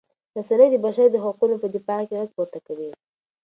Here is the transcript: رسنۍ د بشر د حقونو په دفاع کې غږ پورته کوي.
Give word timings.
رسنۍ 0.37 0.67
د 0.71 0.75
بشر 0.85 1.07
د 1.11 1.17
حقونو 1.23 1.55
په 1.61 1.67
دفاع 1.75 2.01
کې 2.07 2.17
غږ 2.19 2.29
پورته 2.37 2.59
کوي. 2.67 2.89